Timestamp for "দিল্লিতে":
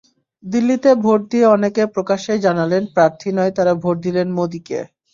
0.43-0.89